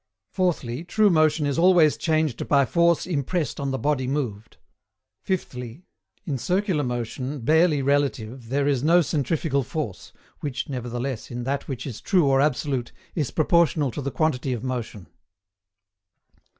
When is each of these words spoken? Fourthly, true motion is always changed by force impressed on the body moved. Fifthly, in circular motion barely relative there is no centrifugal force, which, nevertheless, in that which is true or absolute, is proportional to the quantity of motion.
Fourthly, 0.31 0.83
true 0.83 1.11
motion 1.11 1.45
is 1.45 1.59
always 1.59 1.95
changed 1.95 2.47
by 2.47 2.65
force 2.65 3.05
impressed 3.05 3.59
on 3.59 3.69
the 3.69 3.77
body 3.77 4.07
moved. 4.07 4.57
Fifthly, 5.21 5.83
in 6.25 6.39
circular 6.39 6.83
motion 6.83 7.41
barely 7.41 7.83
relative 7.83 8.49
there 8.49 8.67
is 8.67 8.81
no 8.83 9.01
centrifugal 9.01 9.61
force, 9.61 10.11
which, 10.39 10.67
nevertheless, 10.67 11.29
in 11.29 11.43
that 11.43 11.67
which 11.67 11.85
is 11.85 12.01
true 12.01 12.25
or 12.25 12.41
absolute, 12.41 12.91
is 13.13 13.29
proportional 13.29 13.91
to 13.91 14.01
the 14.01 14.09
quantity 14.09 14.53
of 14.53 14.63
motion. 14.63 15.05